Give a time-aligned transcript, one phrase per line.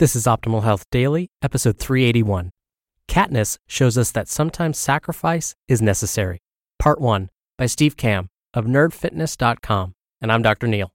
[0.00, 2.52] This is Optimal Health Daily, episode 381.
[3.06, 6.38] Katniss shows us that sometimes sacrifice is necessary.
[6.78, 9.92] Part 1 by Steve Kamb of nerdfitness.com.
[10.22, 10.68] And I'm Dr.
[10.68, 10.90] Neal.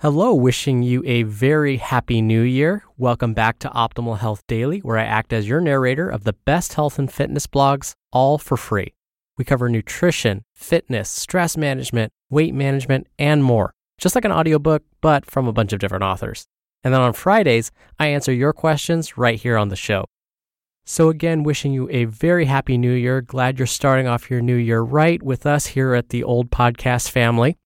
[0.00, 2.84] Hello, wishing you a very happy new year.
[2.98, 6.74] Welcome back to Optimal Health Daily, where I act as your narrator of the best
[6.74, 8.92] health and fitness blogs, all for free.
[9.38, 15.24] We cover nutrition, fitness, stress management, weight management, and more, just like an audiobook, but
[15.24, 16.46] from a bunch of different authors.
[16.84, 20.06] And then on Fridays, I answer your questions right here on the show.
[20.90, 23.20] So, again, wishing you a very happy new year.
[23.20, 27.10] Glad you're starting off your new year right with us here at the old podcast
[27.10, 27.58] family.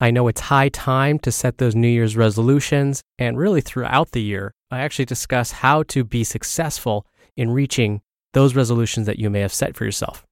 [0.00, 4.22] I know it's high time to set those New Year's resolutions, and really throughout the
[4.22, 8.00] year, I actually discuss how to be successful in reaching
[8.32, 10.24] those resolutions that you may have set for yourself.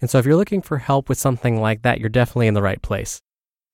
[0.00, 2.62] And so, if you're looking for help with something like that, you're definitely in the
[2.62, 3.20] right place.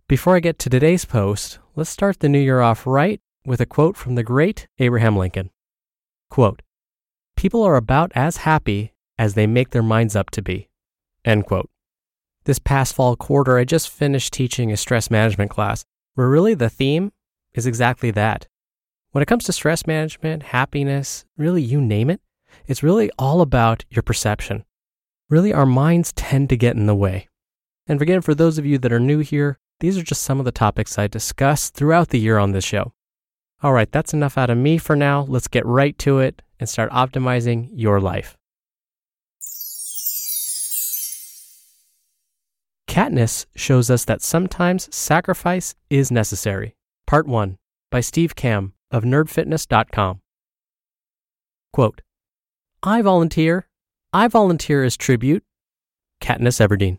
[0.09, 3.67] Before I get to today's post, let's start the new year off right with a
[3.67, 5.51] quote from the great Abraham Lincoln.
[6.31, 6.63] Quote,
[7.37, 10.69] People are about as happy as they make their minds up to be.
[11.25, 11.71] End quote.
[12.45, 15.85] This past fall quarter, I just finished teaching a stress management class
[16.15, 17.13] where really the theme
[17.55, 18.47] is exactly that.
[19.13, 22.21] When it comes to stress management, happiness, really you name it,
[22.67, 24.65] it's really all about your perception.
[25.31, 27.29] Really, our minds tend to get in the way.
[27.87, 30.45] And again, for those of you that are new here, these are just some of
[30.45, 32.93] the topics I discuss throughout the year on this show.
[33.63, 35.23] All right, that's enough out of me for now.
[35.29, 38.37] Let's get right to it and start optimizing your life.
[42.89, 46.77] Katniss shows us that sometimes sacrifice is necessary.
[47.07, 47.59] Part 1
[47.91, 50.21] by Steve Kamb of nerdfitness.com.
[51.73, 52.03] Quote,
[52.83, 53.67] I volunteer.
[54.13, 55.43] I volunteer as tribute.
[56.21, 56.99] Katniss Everdeen.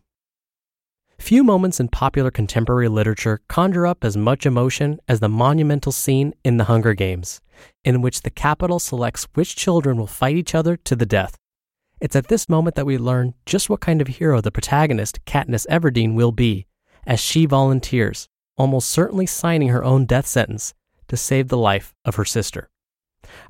[1.17, 6.33] Few moments in popular contemporary literature conjure up as much emotion as the monumental scene
[6.43, 7.41] in The Hunger Games,
[7.83, 11.35] in which the Capitol selects which children will fight each other to the death.
[11.99, 15.65] It's at this moment that we learn just what kind of hero the protagonist, Katniss
[15.67, 16.67] Everdeen, will be,
[17.07, 18.27] as she volunteers,
[18.57, 20.73] almost certainly signing her own death sentence
[21.07, 22.69] to save the life of her sister.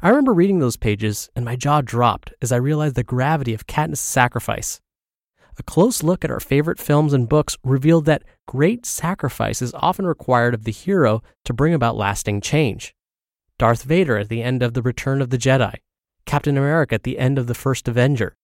[0.01, 3.67] I remember reading those pages and my jaw dropped as I realized the gravity of
[3.67, 4.79] Katniss' sacrifice.
[5.57, 10.05] A close look at our favorite films and books revealed that great sacrifice is often
[10.05, 12.93] required of the hero to bring about lasting change.
[13.57, 15.75] Darth Vader at the end of The Return of the Jedi,
[16.25, 18.35] Captain America at the end of The First Avenger,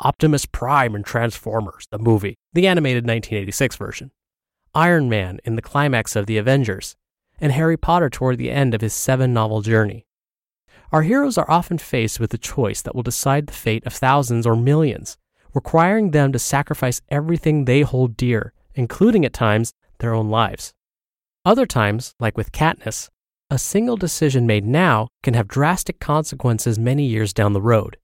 [0.00, 4.10] Optimus Prime in Transformers, the movie, the animated 1986 version,
[4.74, 6.94] Iron Man in the climax of The Avengers,
[7.40, 10.06] and Harry Potter toward the end of his seven novel journey.
[10.92, 14.46] Our heroes are often faced with a choice that will decide the fate of thousands
[14.46, 15.16] or millions,
[15.54, 20.72] requiring them to sacrifice everything they hold dear, including at times their own lives.
[21.44, 23.08] Other times, like with Katniss,
[23.50, 27.98] a single decision made now can have drastic consequences many years down the road.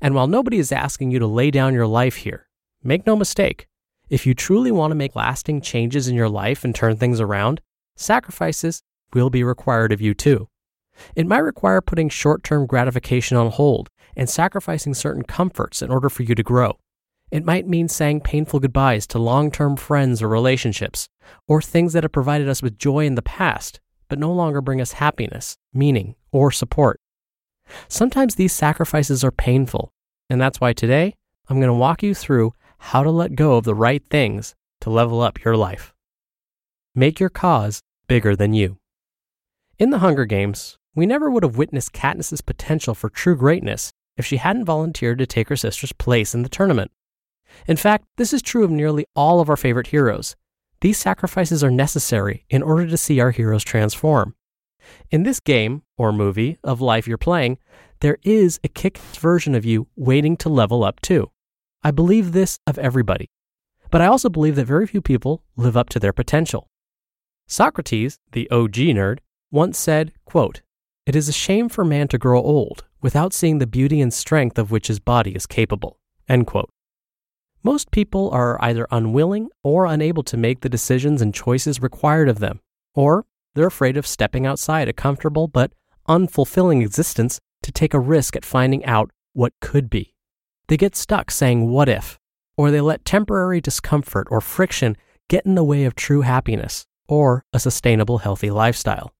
[0.00, 2.48] And while nobody is asking you to lay down your life here,
[2.82, 3.68] make no mistake,
[4.08, 7.60] if you truly want to make lasting changes in your life and turn things around,
[7.96, 8.82] sacrifices
[9.14, 10.48] will be required of you too.
[11.14, 13.88] It might require putting short term gratification on hold
[14.20, 16.78] and sacrificing certain comforts in order for you to grow.
[17.30, 21.08] It might mean saying painful goodbyes to long term friends or relationships,
[21.48, 23.80] or things that have provided us with joy in the past,
[24.10, 27.00] but no longer bring us happiness, meaning, or support.
[27.88, 29.90] Sometimes these sacrifices are painful,
[30.28, 31.14] and that's why today
[31.48, 34.90] I'm going to walk you through how to let go of the right things to
[34.90, 35.94] level up your life.
[36.94, 38.76] Make your cause bigger than you.
[39.78, 43.89] In the Hunger Games, we never would have witnessed Katniss's potential for true greatness
[44.20, 46.92] if she hadn't volunteered to take her sister's place in the tournament.
[47.66, 50.36] In fact, this is true of nearly all of our favorite heroes.
[50.82, 54.34] These sacrifices are necessary in order to see our heroes transform.
[55.10, 57.56] In this game or movie of life you're playing,
[58.00, 61.30] there is a kick version of you waiting to level up too.
[61.82, 63.30] I believe this of everybody.
[63.90, 66.68] But I also believe that very few people live up to their potential.
[67.48, 69.20] Socrates, the OG nerd,
[69.50, 70.60] once said, quote,
[71.06, 74.58] It is a shame for man to grow old without seeing the beauty and strength
[74.58, 75.98] of which his body is capable.
[77.62, 82.38] Most people are either unwilling or unable to make the decisions and choices required of
[82.38, 82.60] them,
[82.94, 85.72] or they're afraid of stepping outside a comfortable but
[86.08, 90.14] unfulfilling existence to take a risk at finding out what could be.
[90.68, 92.18] They get stuck saying, What if?
[92.56, 94.96] Or they let temporary discomfort or friction
[95.28, 99.12] get in the way of true happiness or a sustainable, healthy lifestyle.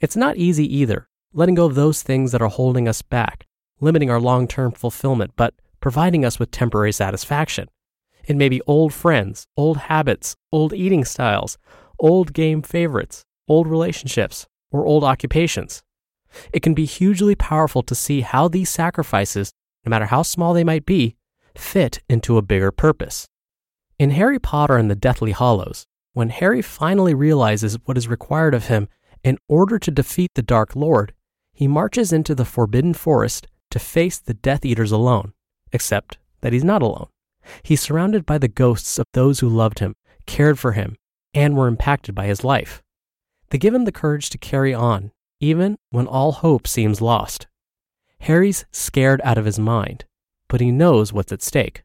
[0.00, 3.46] It's not easy either, letting go of those things that are holding us back,
[3.80, 7.68] limiting our long term fulfillment, but providing us with temporary satisfaction.
[8.24, 11.58] It may be old friends, old habits, old eating styles,
[11.98, 15.82] old game favorites, old relationships, or old occupations.
[16.52, 19.52] It can be hugely powerful to see how these sacrifices,
[19.84, 21.16] no matter how small they might be,
[21.56, 23.26] fit into a bigger purpose.
[23.98, 28.66] In Harry Potter and the Deathly Hallows, when Harry finally realizes what is required of
[28.66, 28.88] him
[29.22, 31.14] in order to defeat the Dark Lord,
[31.54, 35.32] he marches into the Forbidden Forest to face the Death Eaters alone,
[35.72, 37.08] except that he's not alone.
[37.62, 39.94] He's surrounded by the ghosts of those who loved him,
[40.26, 40.96] cared for him,
[41.34, 42.82] and were impacted by his life.
[43.50, 47.46] They give him the courage to carry on, even when all hope seems lost.
[48.20, 50.04] Harry's scared out of his mind,
[50.48, 51.82] but he knows what's at stake.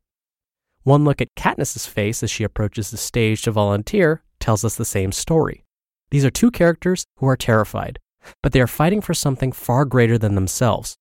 [0.84, 4.86] One look at Katniss's face as she approaches the stage to volunteer tells us the
[4.86, 5.66] same story.
[6.12, 8.00] These are two characters who are terrified,
[8.41, 10.97] but they are fighting for something far greater than themselves.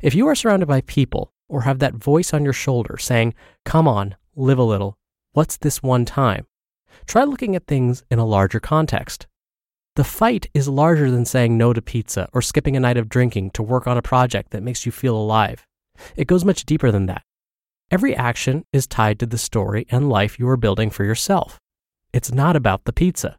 [0.00, 3.34] If you are surrounded by people or have that voice on your shoulder saying,
[3.64, 4.98] Come on, live a little,
[5.32, 6.46] what's this one time?
[7.06, 9.26] Try looking at things in a larger context.
[9.96, 13.50] The fight is larger than saying no to pizza or skipping a night of drinking
[13.52, 15.66] to work on a project that makes you feel alive.
[16.16, 17.22] It goes much deeper than that.
[17.90, 21.58] Every action is tied to the story and life you are building for yourself.
[22.12, 23.38] It's not about the pizza.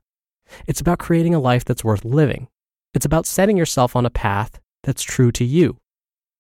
[0.68, 2.48] It's about creating a life that's worth living.
[2.94, 5.78] It's about setting yourself on a path that's true to you.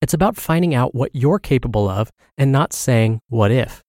[0.01, 3.84] It's about finding out what you're capable of and not saying, what if?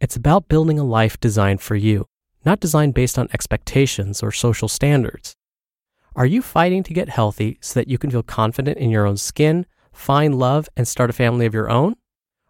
[0.00, 2.06] It's about building a life designed for you,
[2.44, 5.34] not designed based on expectations or social standards.
[6.14, 9.16] Are you fighting to get healthy so that you can feel confident in your own
[9.16, 11.94] skin, find love, and start a family of your own?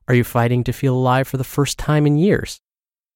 [0.09, 2.61] Are you fighting to feel alive for the first time in years?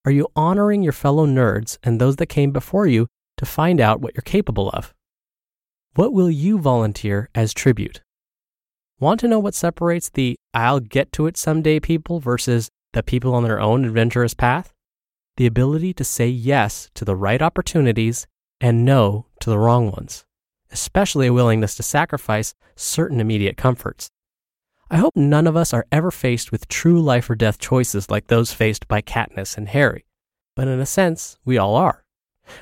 [0.04, 4.00] Are you honoring your fellow nerds and those that came before you to find out
[4.00, 4.94] what you're capable of?
[5.94, 8.00] What will you volunteer as tribute?
[9.00, 13.34] Want to know what separates the I'll get to it someday people versus the people
[13.34, 14.72] on their own adventurous path?
[15.36, 18.28] The ability to say yes to the right opportunities
[18.60, 20.24] and no to the wrong ones,
[20.70, 24.10] especially a willingness to sacrifice certain immediate comforts.
[24.92, 28.28] I hope none of us are ever faced with true life or death choices like
[28.28, 30.04] those faced by Katniss and Harry,
[30.54, 32.04] but in a sense, we all are.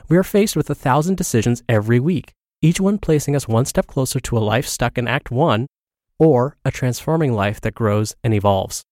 [0.09, 3.87] We are faced with a thousand decisions every week, each one placing us one step
[3.87, 5.67] closer to a life stuck in Act 1
[6.19, 8.83] or a transforming life that grows and evolves.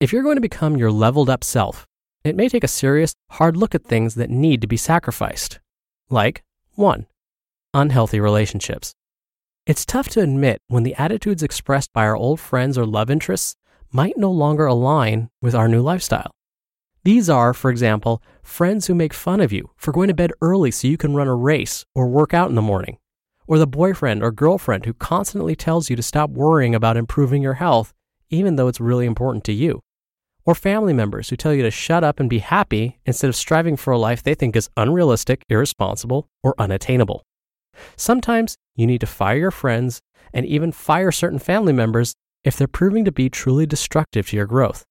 [0.00, 1.86] If you're going to become your leveled up self,
[2.22, 5.60] it may take a serious, hard look at things that need to be sacrificed.
[6.10, 6.42] Like,
[6.74, 7.06] 1.
[7.72, 8.92] Unhealthy relationships.
[9.66, 13.54] It's tough to admit when the attitudes expressed by our old friends or love interests
[13.90, 16.30] might no longer align with our new lifestyle.
[17.08, 20.70] These are, for example, friends who make fun of you for going to bed early
[20.70, 22.98] so you can run a race or work out in the morning,
[23.46, 27.54] or the boyfriend or girlfriend who constantly tells you to stop worrying about improving your
[27.54, 27.94] health,
[28.28, 29.80] even though it's really important to you,
[30.44, 33.78] or family members who tell you to shut up and be happy instead of striving
[33.78, 37.22] for a life they think is unrealistic, irresponsible, or unattainable.
[37.96, 40.02] Sometimes you need to fire your friends
[40.34, 42.12] and even fire certain family members
[42.44, 44.84] if they're proving to be truly destructive to your growth.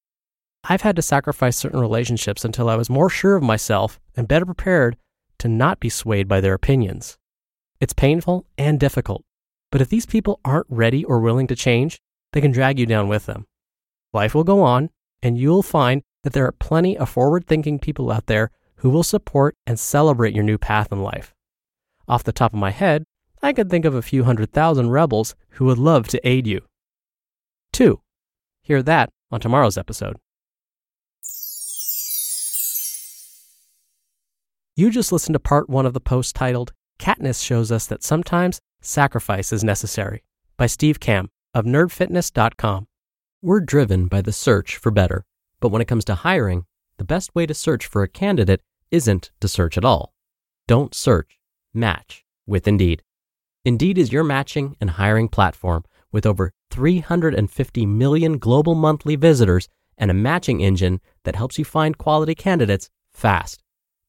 [0.69, 4.45] I've had to sacrifice certain relationships until I was more sure of myself and better
[4.45, 4.97] prepared
[5.39, 7.17] to not be swayed by their opinions.
[7.79, 9.23] It's painful and difficult,
[9.71, 11.99] but if these people aren't ready or willing to change,
[12.33, 13.45] they can drag you down with them.
[14.11, 14.89] Life will go on,
[15.23, 19.03] and you'll find that there are plenty of forward thinking people out there who will
[19.03, 21.33] support and celebrate your new path in life.
[22.09, 23.05] Off the top of my head,
[23.41, 26.61] I could think of a few hundred thousand rebels who would love to aid you.
[27.71, 28.01] 2.
[28.63, 30.17] Hear that on tomorrow's episode.
[34.79, 38.59] You just listened to part one of the post titled Katniss Shows Us That Sometimes
[38.79, 40.21] Sacrifice is Necessary
[40.55, 42.85] by Steve Kamb of nerdfitness.com.
[43.41, 45.25] We're driven by the search for better,
[45.59, 46.65] but when it comes to hiring,
[46.99, 50.13] the best way to search for a candidate isn't to search at all.
[50.67, 51.39] Don't search,
[51.73, 53.01] match with Indeed.
[53.65, 60.11] Indeed is your matching and hiring platform with over 350 million global monthly visitors and
[60.11, 63.63] a matching engine that helps you find quality candidates fast.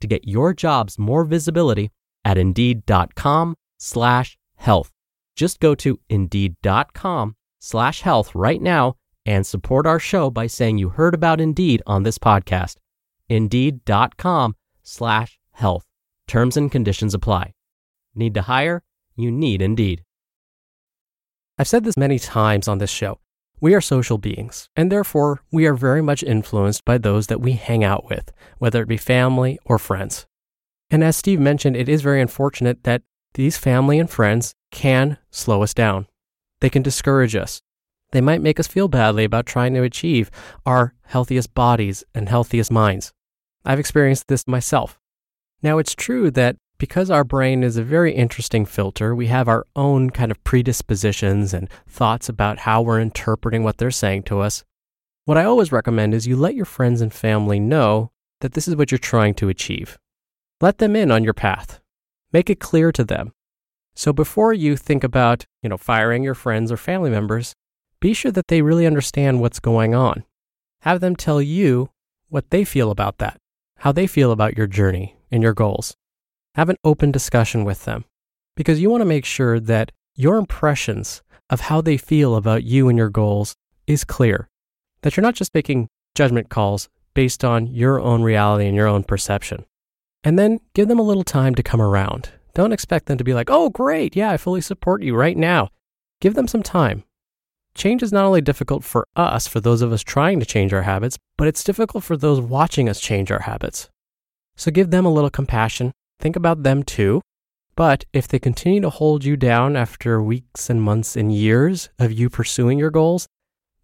[0.00, 1.90] to get your jobs more visibility
[2.24, 4.90] at indeed.com slash health.
[5.36, 10.88] Just go to indeed.com slash health right now and support our show by saying you
[10.88, 12.76] heard about Indeed on this podcast.
[13.28, 15.84] Indeed.com slash health.
[16.26, 17.52] Terms and conditions apply.
[18.14, 18.82] Need to hire?
[19.16, 20.02] You need Indeed.
[21.58, 23.18] I've said this many times on this show.
[23.60, 27.52] We are social beings, and therefore we are very much influenced by those that we
[27.52, 30.26] hang out with, whether it be family or friends.
[30.90, 33.02] And as Steve mentioned, it is very unfortunate that
[33.34, 36.06] these family and friends can slow us down.
[36.60, 37.60] They can discourage us.
[38.12, 40.30] They might make us feel badly about trying to achieve
[40.64, 43.12] our healthiest bodies and healthiest minds.
[43.64, 45.00] I've experienced this myself.
[45.62, 49.66] Now, it's true that because our brain is a very interesting filter, we have our
[49.74, 54.64] own kind of predispositions and thoughts about how we're interpreting what they're saying to us.
[55.24, 58.76] What I always recommend is you let your friends and family know that this is
[58.76, 59.98] what you're trying to achieve.
[60.60, 61.80] Let them in on your path.
[62.32, 63.32] Make it clear to them.
[63.94, 67.54] So before you think about, you know, firing your friends or family members,
[68.00, 70.24] be sure that they really understand what's going on.
[70.82, 71.90] Have them tell you
[72.28, 73.38] what they feel about that,
[73.78, 75.96] how they feel about your journey and your goals.
[76.58, 78.04] Have an open discussion with them
[78.56, 82.88] because you want to make sure that your impressions of how they feel about you
[82.88, 83.54] and your goals
[83.86, 84.48] is clear.
[85.02, 85.86] That you're not just making
[86.16, 89.66] judgment calls based on your own reality and your own perception.
[90.24, 92.30] And then give them a little time to come around.
[92.54, 95.68] Don't expect them to be like, oh, great, yeah, I fully support you right now.
[96.20, 97.04] Give them some time.
[97.76, 100.82] Change is not only difficult for us, for those of us trying to change our
[100.82, 103.90] habits, but it's difficult for those watching us change our habits.
[104.56, 107.20] So give them a little compassion Think about them too.
[107.76, 112.10] But if they continue to hold you down after weeks and months and years of
[112.10, 113.28] you pursuing your goals,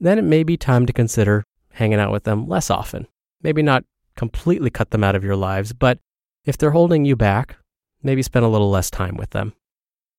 [0.00, 3.06] then it may be time to consider hanging out with them less often.
[3.42, 3.84] Maybe not
[4.16, 5.98] completely cut them out of your lives, but
[6.44, 7.56] if they're holding you back,
[8.02, 9.54] maybe spend a little less time with them.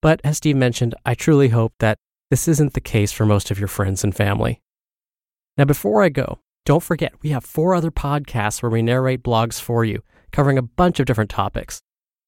[0.02, 1.98] But as Steve mentioned, I truly hope that
[2.30, 4.62] this isn't the case for most of your friends and family.
[5.58, 9.60] Now, before I go, don't forget we have four other podcasts where we narrate blogs
[9.60, 11.82] for you, covering a bunch of different topics.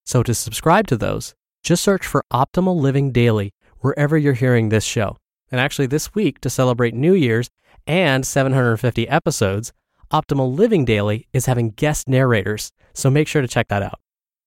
[0.08, 4.86] So to subscribe to those, just search for Optimal Living Daily wherever you're hearing this
[4.86, 5.18] show.
[5.52, 7.50] And actually, this week, to celebrate New Year's
[7.86, 9.74] and 750 episodes,
[10.10, 12.72] Optimal Living Daily is having guest narrators.
[12.94, 14.00] So make sure to check that out.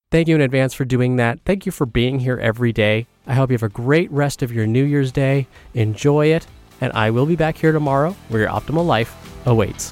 [0.09, 1.39] Thank you in advance for doing that.
[1.45, 3.05] Thank you for being here every day.
[3.27, 5.45] I hope you have a great rest of your New Year's Day.
[5.75, 6.47] Enjoy it.
[6.81, 9.15] And I will be back here tomorrow where your optimal life
[9.45, 9.91] awaits.